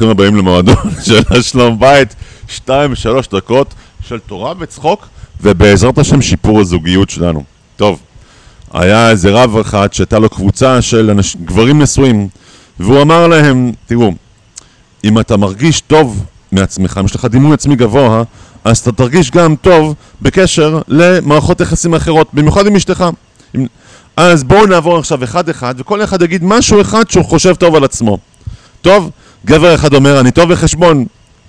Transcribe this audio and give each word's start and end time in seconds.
ברוכים 0.00 0.10
הבאים 0.10 0.36
למועדון 0.36 0.90
של 1.06 1.22
השלום 1.30 1.78
בית, 1.78 2.14
שתיים 2.48 2.92
ושלוש 2.92 3.28
דקות 3.28 3.74
של 4.08 4.18
תורה 4.18 4.52
וצחוק, 4.58 5.08
ובעזרת 5.40 5.98
השם 5.98 6.22
שיפור 6.22 6.60
הזוגיות 6.60 7.10
שלנו. 7.10 7.44
טוב, 7.76 7.98
היה 8.72 9.10
איזה 9.10 9.30
רב 9.30 9.56
אחד 9.56 9.92
שהייתה 9.92 10.18
לו 10.18 10.28
קבוצה 10.28 10.82
של 10.82 11.10
אנש... 11.10 11.36
גברים 11.44 11.82
נשואים, 11.82 12.28
והוא 12.78 13.02
אמר 13.02 13.26
להם, 13.26 13.72
תראו, 13.86 14.12
אם 15.04 15.18
אתה 15.18 15.36
מרגיש 15.36 15.80
טוב 15.80 16.24
מעצמך, 16.52 16.98
אם 17.00 17.04
יש 17.04 17.14
לך 17.14 17.24
דימוי 17.24 17.54
עצמי 17.54 17.76
גבוה, 17.76 18.22
אז 18.64 18.78
אתה 18.78 18.92
תרגיש 18.92 19.30
גם 19.30 19.54
טוב 19.56 19.94
בקשר 20.22 20.80
למערכות 20.88 21.60
יחסים 21.60 21.94
אחרות, 21.94 22.28
במיוחד 22.32 22.66
עם 22.66 22.76
אשתך. 22.76 23.04
עם... 23.54 23.66
אז 24.16 24.44
בואו 24.44 24.66
נעבור 24.66 24.98
עכשיו 24.98 25.24
אחד-אחד, 25.24 25.74
וכל 25.78 26.04
אחד 26.04 26.22
יגיד 26.22 26.44
משהו 26.44 26.80
אחד 26.80 27.10
שהוא 27.10 27.24
חושב 27.24 27.54
טוב 27.54 27.74
על 27.74 27.84
עצמו. 27.84 28.18
טוב, 28.82 29.10
גבר 29.46 29.74
אחד 29.74 29.94
אומר, 29.94 30.20
אני 30.20 30.30
טוב 30.30 30.52
בחשבון, 30.52 31.04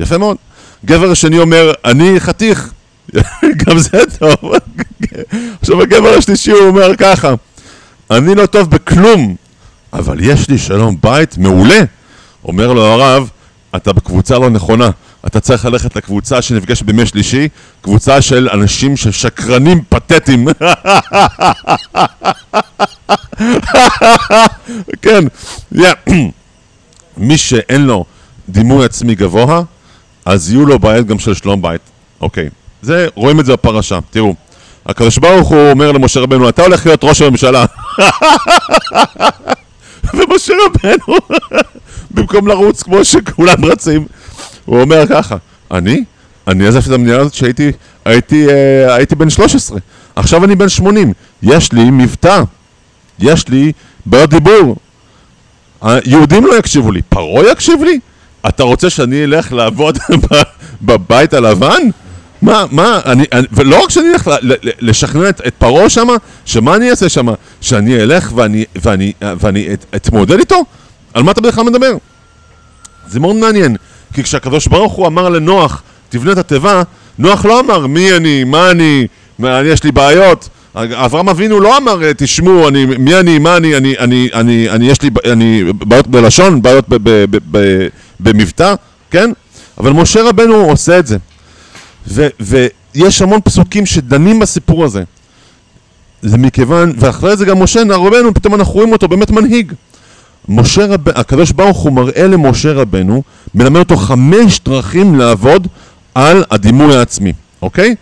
יפה 0.00 0.18
מאוד. 0.18 0.36
גבר 0.84 1.14
שני 1.14 1.38
אומר, 1.38 1.72
אני 1.84 2.20
חתיך, 2.20 2.70
גם 3.66 3.78
זה 3.78 3.98
טוב. 4.18 4.52
עכשיו 5.60 5.82
הגבר 5.82 6.08
השלישי 6.18 6.50
הוא 6.50 6.68
אומר 6.68 6.96
ככה, 6.96 7.34
אני 8.10 8.34
לא 8.34 8.46
טוב 8.46 8.70
בכלום, 8.70 9.36
אבל 9.92 10.16
יש 10.20 10.48
לי 10.48 10.58
שלום 10.58 10.96
בית 11.02 11.38
מעולה. 11.38 11.80
אומר 12.44 12.72
לו 12.72 12.84
הרב, 12.84 13.30
אתה 13.76 13.92
בקבוצה 13.92 14.38
לא 14.38 14.50
נכונה. 14.50 14.90
אתה 15.26 15.40
צריך 15.40 15.64
ללכת 15.64 15.96
לקבוצה 15.96 16.42
שנפגשת 16.42 16.82
בימי 16.82 17.06
שלישי, 17.06 17.48
קבוצה 17.80 18.22
של 18.22 18.48
אנשים 18.52 18.96
ששקרנים 18.96 19.82
פתטיים. 19.88 20.48
כן, 25.02 25.24
yeah. 25.74 26.10
מי 27.16 27.38
שאין 27.38 27.86
לו 27.86 28.04
דימוי 28.48 28.84
עצמי 28.84 29.14
גבוה, 29.14 29.62
אז 30.24 30.52
יהיו 30.52 30.66
לו 30.66 30.78
בעיות 30.78 31.06
גם 31.06 31.18
של 31.18 31.34
שלום 31.34 31.62
בית. 31.62 31.80
אוקיי, 32.20 32.48
זה, 32.82 33.08
רואים 33.14 33.40
את 33.40 33.46
זה 33.46 33.52
בפרשה. 33.52 33.98
תראו, 34.10 34.34
הקדוש 34.86 35.18
ברוך 35.18 35.48
הוא 35.48 35.70
אומר 35.70 35.92
למשה 35.92 36.20
רבנו, 36.20 36.48
אתה 36.48 36.62
הולך 36.62 36.86
להיות 36.86 37.04
ראש 37.04 37.22
הממשלה. 37.22 37.64
ומשה 40.14 40.52
רבנו, 40.66 41.18
במקום 42.14 42.48
לרוץ 42.48 42.82
כמו 42.82 43.04
שכולם 43.04 43.64
רצים, 43.64 44.06
הוא 44.64 44.80
אומר 44.80 45.06
ככה, 45.08 45.36
אני? 45.70 46.04
אני 46.46 46.66
עזבתי 46.66 46.88
את 46.88 46.94
המדינה 46.94 47.18
הזאת 47.18 47.32
כשהייתי 47.32 47.72
הייתי, 48.06 48.48
אה, 48.48 48.94
הייתי 48.94 49.14
בן 49.14 49.30
13, 49.30 49.78
עכשיו 50.16 50.44
אני 50.44 50.56
בן 50.56 50.68
80, 50.68 51.12
יש 51.42 51.72
לי 51.72 51.90
מבטא, 51.90 52.42
יש 53.18 53.48
לי 53.48 53.72
בעיות 54.06 54.30
דיבור, 54.30 54.76
היהודים 55.82 56.46
לא 56.46 56.58
יקשיבו 56.58 56.92
לי, 56.92 57.02
פרעה 57.02 57.50
יקשיב 57.52 57.82
לי? 57.82 58.00
אתה 58.48 58.62
רוצה 58.62 58.90
שאני 58.90 59.24
אלך 59.24 59.52
לעבוד 59.52 59.98
בבית 60.82 61.34
הלבן? 61.34 61.82
מה, 62.42 62.64
מה, 62.70 63.00
אני, 63.06 63.24
אני, 63.32 63.46
ולא 63.52 63.84
רק 63.84 63.90
שאני 63.90 64.12
אלך 64.12 64.30
לשכנע 64.80 65.28
את, 65.28 65.40
את 65.46 65.54
פרעה 65.58 65.90
שמה, 65.90 66.12
שמה 66.44 66.74
אני 66.76 66.90
אעשה 66.90 67.08
שמה? 67.08 67.34
שאני 67.60 68.02
אלך 68.02 68.32
ואני, 68.34 68.64
ואני, 68.82 69.12
ואני 69.22 69.72
את, 69.72 69.84
אתמודד 69.96 70.38
איתו? 70.38 70.64
על 71.14 71.22
מה 71.22 71.32
אתה 71.32 71.40
בכלל 71.40 71.64
מדבר? 71.64 71.92
זה 73.08 73.20
מאוד 73.20 73.36
מעניין, 73.36 73.76
כי 74.12 74.22
כשהקדוש 74.22 74.66
ברוך 74.66 74.92
הוא 74.92 75.06
אמר 75.06 75.28
לנוח, 75.28 75.82
תבנה 76.08 76.32
את 76.32 76.38
התיבה, 76.38 76.82
נוח 77.18 77.44
לא 77.44 77.60
אמר 77.60 77.86
מי 77.86 78.16
אני, 78.16 78.44
מה 78.44 78.70
אני, 78.70 79.06
מה, 79.38 79.60
יש 79.64 79.84
לי 79.84 79.92
בעיות, 79.92 80.48
אברהם 80.76 81.28
אבינו 81.28 81.60
לא 81.60 81.76
אמר, 81.76 82.12
תשמעו, 82.16 82.68
אני, 82.68 82.86
מי 82.86 83.16
אני, 83.16 83.38
מה 83.38 83.56
אני, 83.56 83.76
אני, 83.76 83.98
אני, 83.98 84.28
אני, 84.34 84.70
אני 84.70 84.88
יש 84.88 85.02
לי 85.02 85.10
אני, 85.32 85.64
בעיות 85.72 86.06
בלשון, 86.06 86.62
בעיות 86.62 86.84
במבטא, 88.20 88.74
כן? 89.10 89.30
אבל 89.78 89.92
משה 89.92 90.22
רבנו 90.22 90.54
עושה 90.54 90.98
את 90.98 91.06
זה. 91.06 91.16
ו, 92.08 92.26
ויש 92.40 93.22
המון 93.22 93.40
פסוקים 93.44 93.86
שדנים 93.86 94.38
בסיפור 94.38 94.84
הזה. 94.84 95.02
זה 96.22 96.38
מכיוון, 96.38 96.92
ואחרי 96.98 97.36
זה 97.36 97.44
גם 97.44 97.62
משה 97.62 97.82
רבנו, 97.88 98.34
פתאום 98.34 98.54
אנחנו 98.54 98.74
רואים 98.74 98.92
אותו 98.92 99.08
באמת 99.08 99.30
מנהיג. 99.30 99.72
משה 100.48 100.86
רבנו, 100.86 101.18
הקדוש 101.18 101.52
ברוך 101.52 101.78
הוא 101.78 101.92
מראה 101.92 102.26
למשה 102.26 102.72
רבנו, 102.72 103.22
מלמד 103.54 103.78
אותו 103.78 103.96
חמש 103.96 104.60
דרכים 104.64 105.14
לעבוד 105.14 105.68
על 106.14 106.44
הדימוי 106.50 106.96
העצמי, 106.96 107.32
אוקיי? 107.62 107.94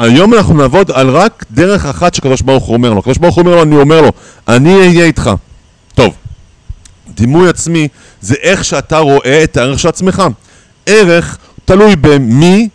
היום 0.00 0.34
אנחנו 0.34 0.54
נעבוד 0.54 0.90
על 0.90 1.10
רק 1.10 1.44
דרך 1.50 1.86
אחת 1.86 2.14
שקדוש 2.14 2.42
ברוך 2.42 2.64
הוא 2.64 2.74
אומר 2.74 2.92
לו. 2.92 2.98
הקדוש 2.98 3.18
ברוך 3.18 3.34
הוא 3.34 3.42
אומר 3.42 3.56
לו, 3.56 3.62
אני 3.62 3.76
אומר 3.76 4.00
לו, 4.00 4.12
אני 4.48 4.74
אהיה 4.74 5.04
איתך. 5.04 5.30
טוב, 5.94 6.14
דימוי 7.08 7.48
עצמי 7.48 7.88
זה 8.20 8.34
איך 8.42 8.64
שאתה 8.64 8.98
רואה 8.98 9.44
את 9.44 9.56
הערך 9.56 9.78
של 9.78 9.88
עצמך. 9.88 10.22
ערך 10.86 11.38
תלוי 11.64 11.96
במי, 11.96 12.68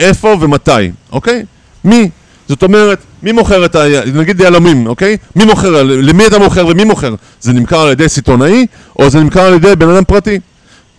איפה 0.00 0.36
ומתי, 0.40 0.90
אוקיי? 1.12 1.44
מי. 1.84 2.10
זאת 2.48 2.62
אומרת, 2.62 2.98
מי 3.22 3.32
מוכר 3.32 3.64
את 3.64 3.74
ה... 3.74 3.84
נגיד 4.14 4.40
יהלומים, 4.40 4.86
אוקיי? 4.86 5.16
מי 5.36 5.44
מוכר? 5.44 5.82
למי 5.82 6.26
אתה 6.26 6.38
מוכר 6.38 6.66
ומי 6.66 6.84
מוכר? 6.84 7.14
זה 7.40 7.52
נמכר 7.52 7.80
על 7.80 7.92
ידי 7.92 8.08
סיטונאי, 8.08 8.66
או 8.98 9.10
זה 9.10 9.20
נמכר 9.20 9.40
על 9.40 9.54
ידי 9.54 9.76
בן 9.76 9.88
אדם 9.88 10.04
פרטי? 10.04 10.40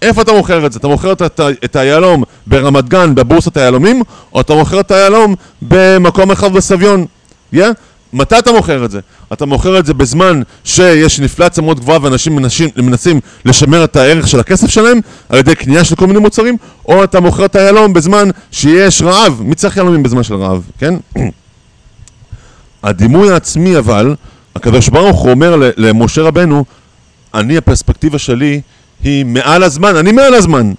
איפה 0.04 0.22
אתה 0.22 0.32
מוכר 0.32 0.66
את 0.66 0.72
זה? 0.72 0.80
אתה 0.80 0.88
מוכר 0.88 1.12
את, 1.12 1.40
את 1.66 1.76
היהלום 1.76 2.24
ברמת 2.48 2.90
גן, 2.90 3.16
בבורסת 3.16 3.58
היהלומים, 3.58 4.04
או 4.34 4.42
אתה 4.42 4.54
מוכר 4.54 4.80
את 4.80 4.92
היהלום 4.92 5.36
במקום 5.62 6.32
אחד 6.32 6.54
בסביון? 6.54 7.06
Yeah? 7.54 7.58
מתי 8.14 8.40
אתה 8.40 8.52
מוכר 8.52 8.86
את 8.86 8.92
זה? 8.92 9.00
אתה 9.34 9.46
מוכר 9.46 9.80
את 9.80 9.86
זה 9.86 9.94
בזמן 9.94 10.42
שיש 10.64 11.20
אינפלציה 11.20 11.64
מאוד 11.64 11.80
גבוהה 11.80 12.00
ואנשים 12.02 12.36
מנסים, 12.36 12.70
מנסים 12.78 13.20
לשמר 13.46 13.84
את 13.84 13.96
הערך 13.96 14.28
של 14.28 14.40
הכסף 14.40 14.70
שלהם 14.70 15.00
על 15.30 15.40
ידי 15.40 15.56
קנייה 15.56 15.84
של 15.84 15.96
כל 15.96 16.08
מיני 16.08 16.20
מוצרים, 16.20 16.58
או 16.86 17.04
אתה 17.04 17.20
מוכר 17.20 17.46
את 17.46 17.56
היהלום 17.56 17.94
בזמן 17.94 18.30
שיש 18.52 19.02
רעב. 19.02 19.42
מי 19.46 19.56
צריך 19.56 19.78
יהלומים 19.78 20.04
בזמן 20.04 20.24
של 20.24 20.36
רעב, 20.36 20.64
כן? 20.78 20.94
הדימוי 22.84 23.32
העצמי 23.32 23.78
אבל, 23.78 24.16
הקדוש 24.56 24.90
ברוך 24.90 25.20
הוא 25.20 25.32
אומר 25.32 25.72
למשה 25.78 26.22
רבנו, 26.22 26.66
אני 27.34 27.58
הפרספקטיבה 27.58 28.20
שלי 28.20 28.62
היא 29.04 29.26
מעל 29.26 29.64
הזמן, 29.64 29.96
אני 29.96 30.12
מעל 30.12 30.34
הזמן, 30.34 30.74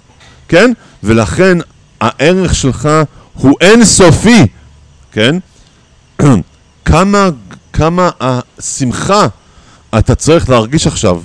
כן? 0.47 0.71
ולכן 1.03 1.57
הערך 2.01 2.55
שלך 2.55 2.89
הוא 3.33 3.55
אינסופי, 3.61 4.47
כן? 5.11 5.35
כמה, 6.85 7.29
כמה 7.73 8.09
השמחה 8.19 9.27
אתה 9.97 10.15
צריך 10.15 10.49
להרגיש 10.49 10.87
עכשיו 10.87 11.21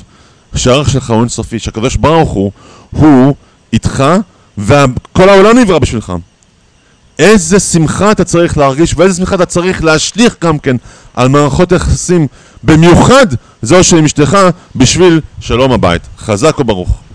שהערך 0.55 0.91
שלך 0.91 1.11
הוא 1.11 1.21
אינסופי, 1.21 1.59
שהקדוש 1.59 1.97
ברוך 1.97 2.31
הוא, 2.31 2.53
הוא 2.91 3.35
איתך 3.73 4.05
וכל 4.59 5.29
העולם 5.29 5.59
נברא 5.59 5.79
בשבילך. 5.79 6.13
איזה 7.21 7.61
שמחה 7.61 8.13
אתה 8.13 8.25
צריך 8.25 8.59
להרגיש 8.59 8.95
ואיזה 8.97 9.17
שמחה 9.17 9.35
אתה 9.35 9.47
צריך 9.47 9.85
להשליך 9.85 10.37
גם 10.43 10.59
כן 10.59 10.77
על 11.15 11.29
מערכות 11.29 11.73
יחסים, 11.73 12.27
במיוחד 12.63 13.27
זו 13.63 13.85
של 13.85 14.05
אשתך, 14.05 14.39
בשביל 14.77 15.21
שלום 15.41 15.73
הבית. 15.73 16.03
חזק 16.19 16.59
וברוך. 16.59 17.10